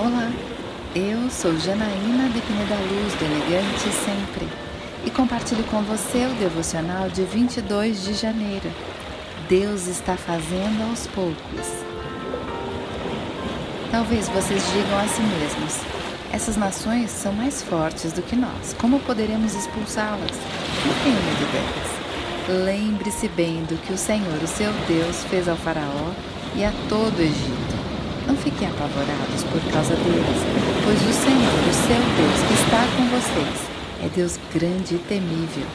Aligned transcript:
Olá, 0.00 0.30
eu 0.94 1.28
sou 1.28 1.58
Janaína 1.58 2.28
de 2.28 2.40
Pineda 2.42 2.76
Luz, 2.76 3.14
do 3.14 3.24
Elegante 3.24 3.90
Sempre, 4.04 4.48
e 5.04 5.10
compartilho 5.10 5.64
com 5.64 5.82
você 5.82 6.24
o 6.24 6.38
devocional 6.38 7.08
de 7.08 7.24
22 7.24 8.04
de 8.04 8.14
janeiro. 8.14 8.70
Deus 9.48 9.88
está 9.88 10.16
fazendo 10.16 10.88
aos 10.88 11.08
poucos. 11.08 11.66
Talvez 13.90 14.28
vocês 14.28 14.62
digam 14.72 15.00
a 15.00 15.08
si 15.08 15.20
mesmos: 15.20 15.80
essas 16.32 16.56
nações 16.56 17.10
são 17.10 17.32
mais 17.32 17.60
fortes 17.60 18.12
do 18.12 18.22
que 18.22 18.36
nós, 18.36 18.76
como 18.78 19.00
poderemos 19.00 19.52
expulsá-las? 19.52 20.36
Não 20.86 20.94
tenho 21.02 21.16
medo 21.16 21.50
delas. 21.50 22.64
Lembre-se 22.64 23.26
bem 23.30 23.64
do 23.64 23.76
que 23.82 23.92
o 23.92 23.98
Senhor, 23.98 24.40
o 24.40 24.46
seu 24.46 24.72
Deus, 24.86 25.24
fez 25.24 25.48
ao 25.48 25.56
Faraó 25.56 26.12
e 26.54 26.64
a 26.64 26.72
todo 26.88 27.18
o 27.18 27.22
Egito. 27.22 27.77
Não 28.28 28.36
fiquem 28.36 28.68
apavorados 28.68 29.42
por 29.44 29.72
causa 29.72 29.96
deles, 29.96 30.38
pois 30.84 31.00
o 31.00 31.12
Senhor, 31.14 31.64
o 31.66 31.72
seu 31.72 31.96
Deus, 31.96 32.42
que 32.46 32.54
está 32.54 32.86
com 32.94 33.08
vocês, 33.08 34.04
é 34.04 34.08
Deus 34.14 34.38
grande 34.52 34.96
e 34.96 34.98
temível. 34.98 35.66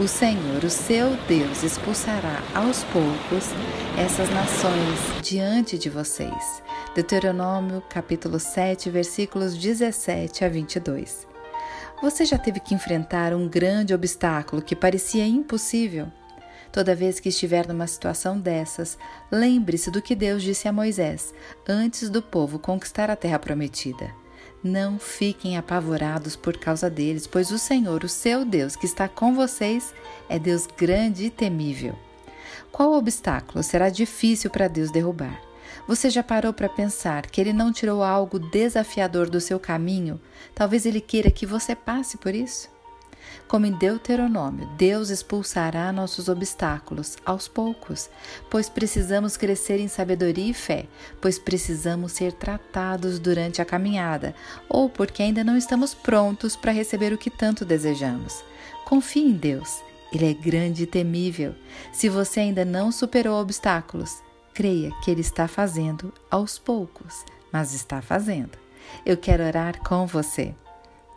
O 0.00 0.08
Senhor, 0.08 0.64
o 0.64 0.70
seu 0.70 1.10
Deus, 1.28 1.62
expulsará 1.62 2.42
aos 2.54 2.82
poucos 2.84 3.50
essas 3.98 4.30
nações 4.30 5.22
diante 5.22 5.76
de 5.76 5.90
vocês. 5.90 6.62
Deuteronômio 6.94 7.82
capítulo 7.90 8.40
7, 8.40 8.88
versículos 8.88 9.54
17 9.54 10.46
a 10.46 10.48
22. 10.48 11.26
Você 12.00 12.24
já 12.24 12.38
teve 12.38 12.58
que 12.58 12.74
enfrentar 12.74 13.34
um 13.34 13.46
grande 13.46 13.92
obstáculo 13.92 14.62
que 14.62 14.74
parecia 14.74 15.26
impossível? 15.26 16.10
Toda 16.72 16.94
vez 16.94 17.18
que 17.18 17.30
estiver 17.30 17.66
numa 17.66 17.86
situação 17.86 18.38
dessas, 18.38 18.98
lembre-se 19.32 19.90
do 19.90 20.02
que 20.02 20.14
Deus 20.14 20.42
disse 20.42 20.68
a 20.68 20.72
Moisés 20.72 21.32
antes 21.66 22.10
do 22.10 22.22
povo 22.22 22.58
conquistar 22.58 23.10
a 23.10 23.16
terra 23.16 23.38
prometida. 23.38 24.10
Não 24.62 24.98
fiquem 24.98 25.56
apavorados 25.56 26.34
por 26.34 26.58
causa 26.58 26.90
deles, 26.90 27.26
pois 27.26 27.50
o 27.50 27.58
Senhor, 27.58 28.02
o 28.04 28.08
seu 28.08 28.44
Deus, 28.44 28.74
que 28.74 28.86
está 28.86 29.08
com 29.08 29.34
vocês, 29.34 29.94
é 30.28 30.38
Deus 30.38 30.66
grande 30.66 31.26
e 31.26 31.30
temível. 31.30 31.94
Qual 32.72 32.92
obstáculo 32.92 33.62
será 33.62 33.88
difícil 33.88 34.50
para 34.50 34.68
Deus 34.68 34.90
derrubar? 34.90 35.40
Você 35.86 36.10
já 36.10 36.22
parou 36.22 36.52
para 36.52 36.68
pensar 36.68 37.26
que 37.26 37.40
Ele 37.40 37.52
não 37.52 37.72
tirou 37.72 38.02
algo 38.02 38.38
desafiador 38.38 39.30
do 39.30 39.40
seu 39.40 39.58
caminho? 39.58 40.20
Talvez 40.54 40.84
Ele 40.84 41.00
queira 41.00 41.30
que 41.30 41.46
você 41.46 41.74
passe 41.74 42.18
por 42.18 42.34
isso? 42.34 42.68
Como 43.46 43.64
em 43.64 43.72
Deuteronômio, 43.72 44.68
Deus 44.76 45.08
expulsará 45.08 45.90
nossos 45.92 46.28
obstáculos 46.28 47.16
aos 47.24 47.48
poucos, 47.48 48.10
pois 48.50 48.68
precisamos 48.68 49.36
crescer 49.36 49.80
em 49.80 49.88
sabedoria 49.88 50.50
e 50.50 50.54
fé, 50.54 50.86
pois 51.20 51.38
precisamos 51.38 52.12
ser 52.12 52.32
tratados 52.32 53.18
durante 53.18 53.62
a 53.62 53.64
caminhada, 53.64 54.34
ou 54.68 54.88
porque 54.90 55.22
ainda 55.22 55.42
não 55.42 55.56
estamos 55.56 55.94
prontos 55.94 56.56
para 56.56 56.72
receber 56.72 57.12
o 57.12 57.18
que 57.18 57.30
tanto 57.30 57.64
desejamos. 57.64 58.44
Confie 58.84 59.24
em 59.24 59.32
Deus, 59.32 59.82
Ele 60.12 60.30
é 60.30 60.34
grande 60.34 60.82
e 60.82 60.86
temível. 60.86 61.54
Se 61.92 62.08
você 62.08 62.40
ainda 62.40 62.64
não 62.64 62.92
superou 62.92 63.40
obstáculos, 63.40 64.22
creia 64.52 64.90
que 65.02 65.10
Ele 65.10 65.20
está 65.20 65.48
fazendo 65.48 66.12
aos 66.30 66.58
poucos, 66.58 67.24
mas 67.52 67.72
está 67.72 68.02
fazendo. 68.02 68.58
Eu 69.04 69.16
quero 69.16 69.44
orar 69.44 69.78
com 69.80 70.06
você. 70.06 70.54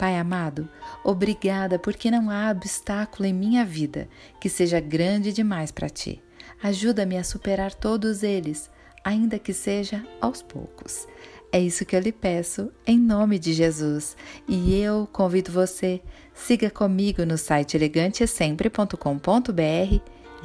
Pai 0.01 0.17
amado, 0.17 0.67
obrigada 1.03 1.77
porque 1.77 2.09
não 2.09 2.31
há 2.31 2.49
obstáculo 2.49 3.27
em 3.27 3.33
minha 3.33 3.63
vida 3.63 4.09
que 4.39 4.49
seja 4.49 4.79
grande 4.79 5.31
demais 5.31 5.71
para 5.71 5.91
ti. 5.91 6.19
Ajuda-me 6.63 7.19
a 7.19 7.23
superar 7.23 7.71
todos 7.71 8.23
eles, 8.23 8.67
ainda 9.03 9.37
que 9.37 9.53
seja 9.53 10.03
aos 10.19 10.41
poucos. 10.41 11.07
É 11.51 11.59
isso 11.59 11.85
que 11.85 11.95
eu 11.95 11.99
lhe 11.99 12.11
peço, 12.11 12.71
em 12.83 12.97
nome 12.97 13.37
de 13.37 13.53
Jesus. 13.53 14.17
E 14.47 14.73
eu 14.73 15.07
convido 15.13 15.51
você, 15.51 16.01
siga 16.33 16.71
comigo 16.71 17.23
no 17.23 17.37
site 17.37 17.77
elegantesempre.com.br 17.77 20.01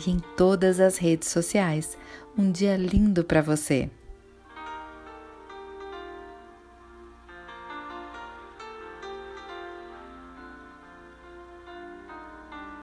e 0.06 0.10
em 0.10 0.18
todas 0.36 0.80
as 0.80 0.98
redes 0.98 1.30
sociais. 1.30 1.96
Um 2.36 2.52
dia 2.52 2.76
lindo 2.76 3.24
para 3.24 3.40
você! 3.40 3.88